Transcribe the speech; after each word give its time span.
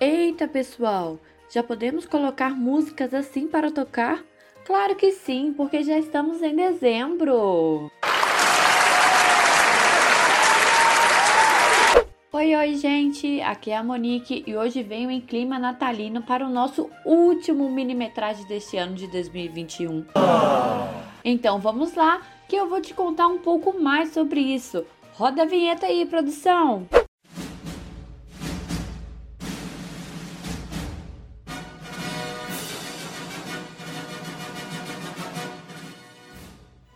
Eita, 0.00 0.48
pessoal, 0.48 1.20
já 1.48 1.62
podemos 1.62 2.04
colocar 2.06 2.50
músicas 2.50 3.14
assim 3.14 3.46
para 3.46 3.70
tocar? 3.70 4.24
Claro 4.66 4.96
que 4.96 5.12
sim, 5.12 5.54
porque 5.56 5.84
já 5.84 5.96
estamos 5.96 6.42
em 6.42 6.56
dezembro. 6.56 7.88
Oi, 12.32 12.56
oi, 12.56 12.74
gente! 12.74 13.40
Aqui 13.42 13.70
é 13.70 13.76
a 13.76 13.84
Monique 13.84 14.42
e 14.44 14.56
hoje 14.56 14.82
venho 14.82 15.08
em 15.08 15.20
clima 15.20 15.56
natalino 15.56 16.22
para 16.22 16.44
o 16.44 16.50
nosso 16.50 16.90
último 17.04 17.70
mini-metragem 17.70 18.44
deste 18.46 18.76
ano 18.76 18.96
de 18.96 19.06
2021. 19.06 20.04
Então 21.24 21.60
vamos 21.60 21.94
lá, 21.94 22.22
que 22.48 22.56
eu 22.56 22.68
vou 22.68 22.80
te 22.80 22.92
contar 22.92 23.28
um 23.28 23.38
pouco 23.38 23.80
mais 23.80 24.12
sobre 24.12 24.40
isso. 24.40 24.84
Roda 25.18 25.42
a 25.42 25.46
vinheta 25.46 25.86
aí, 25.86 26.06
produção! 26.06 26.86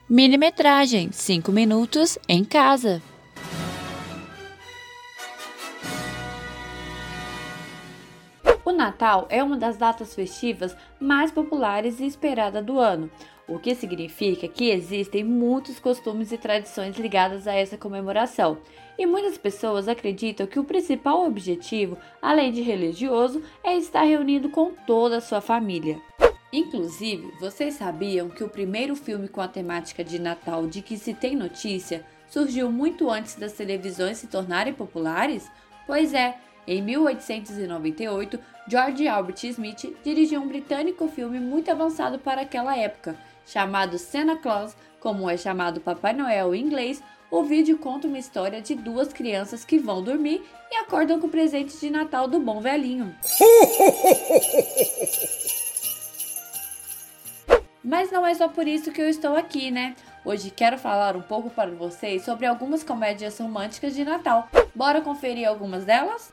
Minimetragem 0.09 1.11
5 1.11 1.51
minutos 1.51 2.17
em 2.29 2.45
casa. 2.45 3.03
O 8.65 8.71
Natal 8.71 9.27
é 9.31 9.43
uma 9.43 9.57
das 9.57 9.77
datas 9.77 10.15
festivas 10.15 10.77
mais 11.01 11.33
populares 11.33 11.99
e 11.99 12.07
esperada 12.07 12.63
do 12.63 12.79
ano, 12.79 13.11
o 13.49 13.59
que 13.59 13.75
significa 13.75 14.47
que 14.49 14.71
existem 14.71 15.25
muitos 15.25 15.79
costumes 15.79 16.33
e 16.33 16.39
tradições 16.39 16.97
ligadas 16.97 17.47
a 17.47 17.55
essa 17.55 17.77
comemoração. 17.77 18.59
E 18.99 19.07
muitas 19.07 19.37
pessoas 19.37 19.89
acreditam 19.89 20.47
que 20.47 20.59
o 20.59 20.65
principal 20.65 21.27
objetivo, 21.27 21.99
além 22.21 22.53
de 22.53 22.63
religioso, 22.63 23.43
é 23.65 23.77
estar 23.77 24.03
reunido 24.05 24.49
com 24.49 24.73
toda 24.87 25.17
a 25.17 25.21
sua 25.21 25.41
família. 25.41 26.01
Inclusive, 26.53 27.33
vocês 27.41 27.75
sabiam 27.75 28.29
que 28.29 28.45
o 28.45 28.49
primeiro 28.49 28.95
filme 28.95 29.27
com 29.27 29.41
a 29.41 29.49
temática 29.49 30.05
de 30.05 30.19
Natal 30.19 30.67
de 30.67 30.83
que 30.83 30.99
se 30.99 31.15
tem 31.15 31.35
notícia 31.35 32.05
surgiu 32.29 32.71
muito 32.71 33.11
antes 33.11 33.37
das 33.37 33.53
televisões 33.53 34.19
se 34.19 34.27
tornarem 34.27 34.75
populares? 34.75 35.51
Pois 35.87 36.13
é, 36.13 36.37
em 36.67 36.81
1898, 36.83 38.39
George 38.69 39.09
Albert 39.09 39.45
Smith 39.45 39.97
dirigiu 40.05 40.41
um 40.41 40.47
britânico 40.47 41.09
filme 41.09 41.41
muito 41.41 41.71
avançado 41.71 42.19
para 42.19 42.43
aquela 42.43 42.77
época, 42.77 43.17
chamado 43.47 43.99
Santa 43.99 44.37
Claus, 44.37 44.77
como 45.01 45.29
é 45.29 45.37
chamado 45.37 45.81
Papai 45.81 46.13
Noel 46.13 46.55
em 46.55 46.63
inglês. 46.63 47.03
O 47.31 47.43
vídeo 47.43 47.79
conta 47.79 48.07
uma 48.07 48.19
história 48.19 48.61
de 48.61 48.75
duas 48.75 49.13
crianças 49.13 49.65
que 49.65 49.79
vão 49.79 50.03
dormir 50.03 50.43
e 50.71 50.77
acordam 50.77 51.19
com 51.19 51.27
o 51.27 51.31
presente 51.31 51.79
de 51.79 51.91
Natal 51.91 52.29
do 52.29 52.39
bom 52.39 52.61
velhinho. 52.61 53.15
Mas 57.83 58.13
não 58.13 58.25
é 58.25 58.35
só 58.35 58.49
por 58.49 58.69
isso 58.69 58.93
que 58.93 59.03
eu 59.03 59.09
estou 59.09 59.37
aqui, 59.37 59.71
né? 59.71 59.97
Hoje 60.25 60.51
quero 60.51 60.79
falar 60.79 61.17
um 61.17 61.23
pouco 61.23 61.51
para 61.51 61.73
vocês 61.73 62.25
sobre 62.25 62.47
algumas 62.47 62.85
comédias 62.85 63.39
românticas 63.39 63.95
de 63.95 64.05
Natal. 64.05 64.49
Bora 64.73 65.01
conferir 65.01 65.49
algumas 65.49 65.85
delas? 65.85 66.33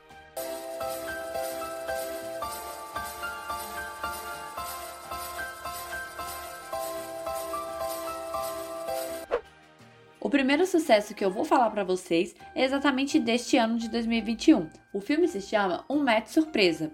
O 10.30 10.38
primeiro 10.40 10.64
sucesso 10.64 11.12
que 11.12 11.24
eu 11.24 11.30
vou 11.32 11.44
falar 11.44 11.68
para 11.70 11.82
vocês 11.82 12.36
é 12.54 12.62
exatamente 12.62 13.18
deste 13.18 13.56
ano 13.56 13.76
de 13.76 13.88
2021. 13.88 14.70
O 14.92 15.00
filme 15.00 15.26
se 15.26 15.40
chama 15.40 15.84
Um 15.90 16.04
Match 16.04 16.28
Surpresa. 16.28 16.92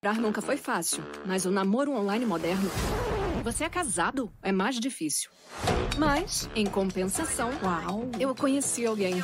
Namorar 0.00 0.22
nunca 0.22 0.40
foi 0.40 0.56
fácil, 0.56 1.02
mas 1.24 1.46
o 1.46 1.50
namoro 1.50 1.90
online 1.90 2.24
moderno. 2.24 2.70
Você 3.42 3.64
é 3.64 3.68
casado, 3.68 4.32
é 4.40 4.52
mais 4.52 4.78
difícil. 4.78 5.32
Mas, 5.98 6.48
em 6.54 6.64
compensação, 6.66 7.50
uau, 7.60 8.08
eu 8.20 8.36
conheci 8.36 8.86
alguém. 8.86 9.14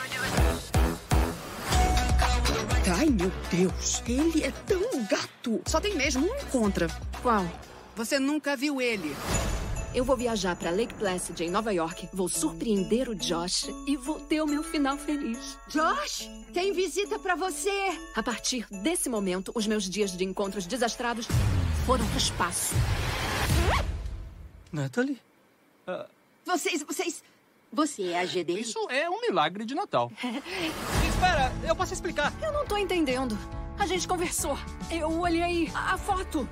Ai, 2.99 3.06
meu 3.06 3.31
Deus, 3.49 4.03
ele 4.09 4.43
é 4.43 4.50
tão 4.66 4.82
gato. 5.09 5.62
Só 5.66 5.81
tem 5.81 5.94
mesmo 5.94 6.26
um 6.26 6.47
contra. 6.47 6.88
Qual? 7.22 7.47
Você 7.94 8.19
nunca 8.19 8.56
viu 8.56 8.81
ele. 8.81 9.14
Eu 9.95 10.05
vou 10.05 10.17
viajar 10.17 10.57
para 10.57 10.71
Lake 10.71 10.95
Placid, 10.95 11.39
em 11.43 11.51
Nova 11.51 11.71
York. 11.71 12.09
Vou 12.15 12.27
surpreender 12.27 13.11
o 13.11 13.15
Josh 13.15 13.69
e 13.87 13.95
vou 13.95 14.19
ter 14.21 14.41
o 14.41 14.47
meu 14.47 14.63
final 14.63 14.97
feliz. 14.97 15.59
Josh, 15.69 16.31
tem 16.55 16.73
visita 16.73 17.19
para 17.19 17.35
você. 17.35 17.71
A 18.17 18.23
partir 18.23 18.67
desse 18.71 19.11
momento, 19.11 19.53
os 19.55 19.67
meus 19.67 19.89
dias 19.89 20.17
de 20.17 20.25
encontros 20.25 20.65
desastrados 20.65 21.29
foram 21.85 22.07
pro 22.09 22.17
espaço. 22.17 22.75
Natalie? 24.73 25.21
Vocês, 26.47 26.83
vocês... 26.83 27.23
Você 27.71 28.09
é 28.09 28.21
a 28.21 28.25
G 28.25 28.45
dele? 28.45 28.61
Isso 28.61 28.79
é 28.91 29.09
um 29.11 29.21
milagre 29.21 29.65
de 29.65 29.75
Natal. 29.75 30.11
Espera, 31.09 31.53
eu 31.67 31.77
posso 31.77 31.93
explicar. 31.93 32.33
Eu 32.43 32.53
não 32.53 32.67
tô 32.67 32.79
entendendo. 32.79 33.37
A 33.79 33.87
gente 33.87 34.09
conversou. 34.09 34.59
Eu 34.91 35.21
olhei 35.21 35.71
a 35.75 35.99
foto. 35.99 36.49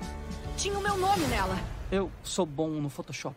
Tinha 0.57 0.77
o 0.77 0.81
meu 0.81 0.97
nome 0.97 1.25
nela. 1.25 1.80
Eu 1.91 2.09
sou 2.23 2.45
bom 2.45 2.69
no 2.69 2.89
Photoshop. 2.89 3.35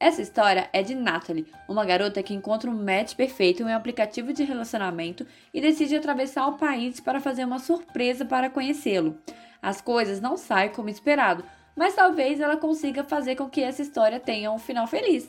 Essa 0.00 0.22
história 0.22 0.70
é 0.72 0.82
de 0.82 0.94
Natalie, 0.94 1.46
uma 1.68 1.84
garota 1.84 2.22
que 2.22 2.32
encontra 2.32 2.70
um 2.70 2.84
match 2.84 3.14
perfeito 3.14 3.62
em 3.62 3.66
um 3.66 3.76
aplicativo 3.76 4.32
de 4.32 4.44
relacionamento 4.44 5.26
e 5.52 5.60
decide 5.60 5.94
atravessar 5.94 6.46
o 6.46 6.56
país 6.56 7.00
para 7.00 7.20
fazer 7.20 7.44
uma 7.44 7.58
surpresa 7.58 8.24
para 8.24 8.48
conhecê-lo. 8.48 9.18
As 9.60 9.82
coisas 9.82 10.22
não 10.22 10.38
saem 10.38 10.70
como 10.70 10.88
esperado, 10.88 11.44
mas 11.76 11.94
talvez 11.94 12.40
ela 12.40 12.56
consiga 12.56 13.04
fazer 13.04 13.36
com 13.36 13.46
que 13.46 13.62
essa 13.62 13.82
história 13.82 14.18
tenha 14.18 14.50
um 14.50 14.58
final 14.58 14.86
feliz. 14.86 15.28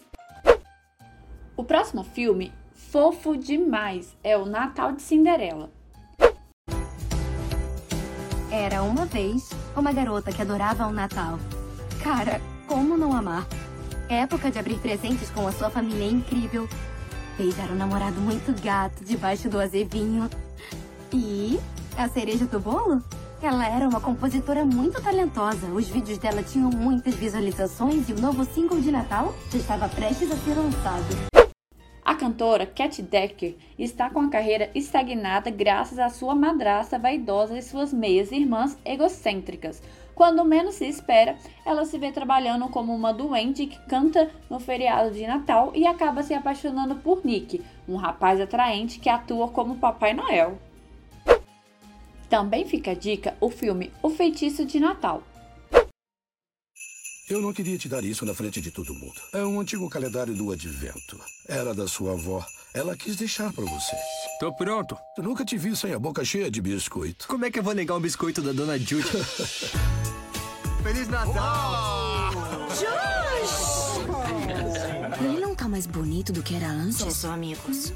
O 1.57 1.65
próximo 1.65 2.03
filme, 2.03 2.53
fofo 2.71 3.35
demais, 3.35 4.15
é 4.23 4.37
o 4.37 4.45
Natal 4.45 4.93
de 4.93 5.01
Cinderela. 5.01 5.69
Era 8.49 8.83
uma 8.83 9.05
vez 9.05 9.49
uma 9.75 9.91
garota 9.91 10.31
que 10.31 10.41
adorava 10.41 10.87
o 10.87 10.93
Natal. 10.93 11.37
Cara, 12.03 12.39
como 12.67 12.97
não 12.97 13.13
amar? 13.13 13.47
Época 14.09 14.49
de 14.49 14.59
abrir 14.59 14.79
presentes 14.79 15.29
com 15.29 15.47
a 15.47 15.51
sua 15.51 15.69
família 15.69 16.05
é 16.05 16.09
incrível. 16.09 16.67
Beijar 17.37 17.69
um 17.71 17.75
namorado 17.75 18.19
muito 18.21 18.53
gato 18.63 19.03
debaixo 19.03 19.49
do 19.49 19.59
azevinho. 19.59 20.29
E 21.11 21.59
a 21.97 22.07
cereja 22.07 22.45
do 22.45 22.59
bolo? 22.59 23.01
Ela 23.41 23.67
era 23.67 23.87
uma 23.87 23.99
compositora 23.99 24.65
muito 24.65 25.01
talentosa. 25.01 25.67
Os 25.67 25.87
vídeos 25.87 26.17
dela 26.17 26.41
tinham 26.41 26.69
muitas 26.69 27.15
visualizações 27.15 28.09
e 28.09 28.13
o 28.13 28.21
novo 28.21 28.45
single 28.45 28.79
de 28.79 28.91
Natal 28.91 29.33
já 29.51 29.57
estava 29.57 29.89
prestes 29.89 30.31
a 30.31 30.37
ser 30.37 30.55
lançado. 30.55 31.27
A 32.03 32.15
cantora 32.15 32.65
Cat 32.65 33.01
Decker 33.01 33.57
está 33.77 34.09
com 34.09 34.21
a 34.21 34.29
carreira 34.29 34.71
estagnada 34.73 35.51
graças 35.51 35.99
à 35.99 36.09
sua 36.09 36.33
madrasta 36.33 36.97
vaidosa 36.97 37.57
e 37.57 37.61
suas 37.61 37.91
meias 37.91 38.31
irmãs 38.31 38.77
egocêntricas. 38.85 39.81
Quando 40.17 40.43
menos 40.43 40.73
se 40.73 40.85
espera, 40.85 41.37
ela 41.63 41.85
se 41.85 41.95
vê 41.99 42.11
trabalhando 42.11 42.67
como 42.69 42.91
uma 42.91 43.13
doente 43.13 43.67
que 43.67 43.79
canta 43.87 44.31
no 44.49 44.59
feriado 44.59 45.13
de 45.13 45.27
Natal 45.27 45.71
e 45.75 45.85
acaba 45.85 46.23
se 46.23 46.33
apaixonando 46.33 46.95
por 46.95 47.23
Nick, 47.23 47.63
um 47.87 47.97
rapaz 47.97 48.41
atraente 48.41 48.99
que 48.99 49.09
atua 49.09 49.47
como 49.49 49.77
Papai 49.77 50.15
Noel. 50.15 50.59
Também 52.27 52.65
fica 52.65 52.91
a 52.91 52.95
dica 52.95 53.37
o 53.39 53.51
filme 53.51 53.91
O 54.01 54.09
Feitiço 54.09 54.65
de 54.65 54.79
Natal. 54.79 55.21
Eu 57.29 57.39
não 57.39 57.53
queria 57.53 57.77
te 57.77 57.87
dar 57.87 58.03
isso 58.03 58.25
na 58.25 58.33
frente 58.33 58.59
de 58.59 58.71
todo 58.71 58.95
mundo. 58.95 59.21
É 59.31 59.45
um 59.45 59.59
antigo 59.59 59.87
calendário 59.87 60.33
do 60.33 60.51
advento. 60.51 61.19
Era 61.47 61.75
da 61.75 61.87
sua 61.87 62.13
avó. 62.13 62.43
Ela 62.73 62.97
quis 62.97 63.15
deixar 63.15 63.53
pra 63.53 63.65
você. 63.65 63.95
Tô 64.39 64.53
pronto. 64.53 64.95
Eu 65.17 65.23
nunca 65.23 65.43
te 65.43 65.57
vi 65.57 65.75
sem 65.75 65.93
a 65.93 65.99
boca 65.99 66.23
cheia 66.23 66.51
de 66.51 66.61
biscoito. 66.61 67.27
Como 67.27 67.43
é 67.43 67.49
que 67.49 67.57
eu 67.57 67.63
vou 67.63 67.73
negar 67.73 67.95
um 67.95 67.99
biscoito 67.99 68.39
da 68.39 68.51
Dona 68.51 68.77
Judy? 68.77 69.07
Feliz 70.83 71.07
Natal! 71.07 72.29
Ele 75.19 75.39
não 75.39 75.55
tá 75.55 75.67
mais 75.67 75.87
bonito 75.87 76.31
do 76.31 76.43
que 76.43 76.53
era 76.53 76.67
antes? 76.67 76.97
São 76.97 77.09
só 77.09 77.31
amigos. 77.31 77.91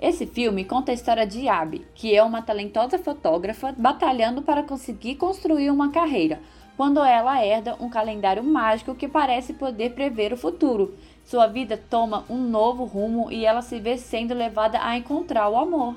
Esse 0.00 0.26
filme 0.26 0.64
conta 0.64 0.92
a 0.92 0.94
história 0.94 1.26
de 1.26 1.46
Abby, 1.46 1.86
que 1.94 2.14
é 2.14 2.22
uma 2.22 2.40
talentosa 2.40 2.98
fotógrafa 2.98 3.74
batalhando 3.76 4.40
para 4.40 4.62
conseguir 4.62 5.16
construir 5.16 5.70
uma 5.70 5.90
carreira, 5.90 6.40
quando 6.74 7.00
ela 7.00 7.44
herda 7.44 7.76
um 7.80 7.90
calendário 7.90 8.42
mágico 8.42 8.94
que 8.94 9.06
parece 9.06 9.52
poder 9.52 9.90
prever 9.90 10.32
o 10.32 10.38
futuro. 10.38 10.96
Sua 11.28 11.46
vida 11.46 11.76
toma 11.76 12.24
um 12.30 12.38
novo 12.38 12.84
rumo 12.84 13.30
e 13.30 13.44
ela 13.44 13.60
se 13.60 13.78
vê 13.78 13.98
sendo 13.98 14.32
levada 14.32 14.82
a 14.82 14.96
encontrar 14.96 15.46
o 15.50 15.58
amor. 15.58 15.94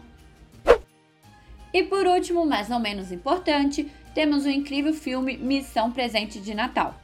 E 1.73 1.83
por 1.83 2.05
último, 2.05 2.45
mas 2.45 2.67
não 2.67 2.81
menos 2.81 3.13
importante, 3.13 3.89
temos 4.13 4.43
o 4.43 4.49
incrível 4.49 4.93
filme 4.93 5.37
Missão 5.37 5.89
Presente 5.89 6.37
de 6.41 6.53
Natal. 6.53 6.95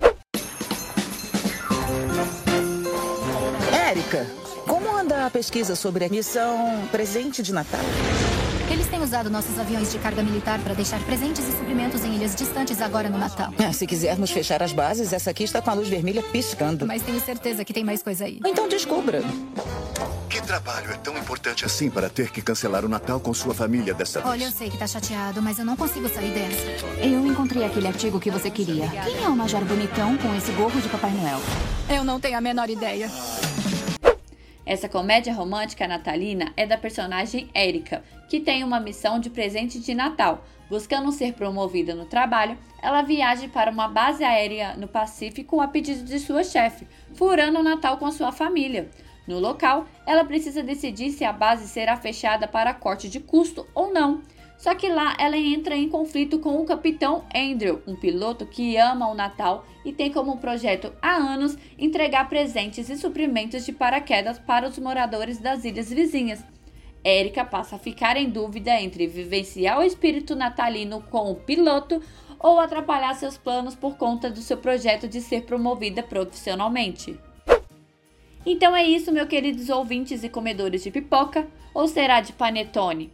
Érica, 3.90 4.28
como 4.68 4.94
anda 4.94 5.26
a 5.26 5.30
pesquisa 5.30 5.74
sobre 5.74 6.04
a 6.04 6.10
missão 6.10 6.86
Presente 6.92 7.42
de 7.42 7.54
Natal? 7.54 7.80
Eles 8.70 8.88
têm 8.88 9.02
usado 9.02 9.30
nossos 9.30 9.58
aviões 9.58 9.92
de 9.92 9.98
carga 10.00 10.22
militar 10.22 10.60
para 10.60 10.74
deixar 10.74 11.00
presentes 11.06 11.48
e 11.48 11.52
suprimentos 11.52 12.04
em 12.04 12.16
ilhas 12.16 12.36
distantes 12.36 12.82
agora 12.82 13.10
no 13.10 13.18
Natal. 13.18 13.54
Ah, 13.58 13.72
se 13.72 13.88
quisermos 13.88 14.30
fechar 14.30 14.62
as 14.62 14.74
bases, 14.74 15.14
essa 15.14 15.30
aqui 15.30 15.44
está 15.44 15.62
com 15.62 15.70
a 15.70 15.74
luz 15.74 15.88
vermelha 15.88 16.22
piscando. 16.22 16.86
Mas 16.86 17.02
tenho 17.02 17.20
certeza 17.22 17.64
que 17.64 17.74
tem 17.74 17.84
mais 17.84 18.04
coisa 18.04 18.26
aí. 18.26 18.40
Então 18.46 18.68
descubra. 18.68 19.22
Que 20.30 20.42
trabalho 20.42 20.92
é 20.92 20.98
tão 20.98 21.18
importante 21.18 21.66
assim 21.66 21.90
para 21.90 22.10
ter 22.10 22.30
que 22.30 22.42
cancelar 22.42 22.84
o 22.84 22.90
Natal 22.90 23.20
com 23.20 23.34
sua 23.34 23.54
família 23.54 23.94
dessa 23.94 24.20
vez? 24.20 24.30
Olha, 24.32 24.44
eu 24.46 24.52
sei 24.52 24.70
que 24.70 24.78
tá 24.78 24.86
chateado, 24.86 25.42
mas 25.42 25.58
eu 25.58 25.66
não 25.66 25.78
consigo 25.78 26.10
sair 26.10 26.32
dessa. 26.32 26.88
Eu 26.98 27.26
encontrei 27.26 27.64
aquele 27.64 27.88
artigo 27.88 28.20
que 28.20 28.30
você 28.30 28.50
queria. 28.50 28.88
Quem 28.90 29.24
é 29.24 29.28
o 29.30 29.36
Major 29.36 29.64
Bonitão 29.64 30.18
com 30.18 30.36
esse 30.36 30.52
gorro 30.52 30.80
de 30.82 30.90
Papai 30.90 31.12
Noel? 31.12 31.40
Eu 31.90 32.04
não 32.04 32.20
tenho 32.20 32.38
a 32.38 32.42
menor 32.42 32.70
ideia. 32.70 33.10
Essa 34.68 34.90
comédia 34.90 35.34
romântica 35.34 35.88
natalina 35.88 36.52
é 36.58 36.66
da 36.66 36.78
personagem 36.78 37.50
Erika, 37.56 38.04
que 38.28 38.38
tem 38.38 38.66
uma 38.66 38.82
missão 38.82 39.18
de 39.18 39.30
presente 39.30 39.80
de 39.80 39.96
Natal. 39.96 40.44
Buscando 40.70 41.10
ser 41.14 41.32
promovida 41.32 41.96
no 41.96 42.04
trabalho, 42.04 42.58
ela 42.84 43.02
viaja 43.02 43.48
para 43.48 43.72
uma 43.72 43.88
base 43.88 44.26
aérea 44.26 44.76
no 44.76 44.86
Pacífico 44.86 45.62
a 45.62 45.70
pedido 45.70 46.04
de 46.04 46.20
sua 46.20 46.44
chefe, 46.44 46.86
furando 47.14 47.60
o 47.60 47.64
Natal 47.64 47.96
com 47.96 48.12
sua 48.12 48.34
família. 48.34 48.90
No 49.26 49.40
local, 49.40 49.86
ela 50.06 50.26
precisa 50.26 50.62
decidir 50.62 51.12
se 51.12 51.24
a 51.24 51.32
base 51.32 51.66
será 51.70 51.96
fechada 51.96 52.46
para 52.46 52.74
corte 52.74 53.08
de 53.08 53.22
custo 53.22 53.66
ou 53.74 53.94
não. 53.94 54.22
Só 54.58 54.74
que 54.74 54.90
lá 54.90 55.16
ela 55.20 55.38
entra 55.38 55.76
em 55.76 55.88
conflito 55.88 56.40
com 56.40 56.60
o 56.60 56.66
capitão 56.66 57.24
Andrew, 57.34 57.82
um 57.86 57.96
piloto 57.96 58.46
que 58.46 58.76
ama 58.76 59.08
o 59.08 59.14
Natal 59.14 59.66
e 59.86 59.94
tem 59.94 60.12
como 60.12 60.40
projeto 60.40 60.92
há 61.00 61.16
anos 61.16 61.56
entregar 61.78 62.28
presentes 62.28 62.90
e 62.90 62.98
suprimentos 62.98 63.66
de 63.66 63.72
paraquedas 63.72 64.40
para 64.40 64.68
os 64.68 64.78
moradores 64.80 65.38
das 65.38 65.64
ilhas 65.64 65.92
vizinhas. 65.92 66.44
Érica 67.04 67.46
passa 67.46 67.76
a 67.76 67.80
ficar 67.80 68.18
em 68.18 68.30
dúvida 68.30 68.82
entre 68.82 69.06
vivenciar 69.06 69.80
o 69.80 69.84
espírito 69.84 70.36
natalino 70.36 71.02
com 71.10 71.32
o 71.32 71.36
piloto 71.36 72.02
ou 72.40 72.60
atrapalhar 72.60 73.14
seus 73.14 73.38
planos 73.38 73.76
por 73.76 73.96
conta 73.96 74.30
do 74.30 74.42
seu 74.42 74.58
projeto 74.58 75.08
de 75.08 75.22
ser 75.22 75.44
promovida 75.44 76.02
profissionalmente. 76.02 77.18
Então 78.46 78.76
é 78.76 78.84
isso, 78.84 79.12
meus 79.12 79.28
queridos 79.28 79.70
ouvintes 79.70 80.24
e 80.24 80.30
comedores 80.30 80.84
de 80.84 80.92
pipoca, 80.92 81.48
ou 81.74 81.88
será 81.88 82.22
de 82.22 82.34
panetone? 82.34 83.12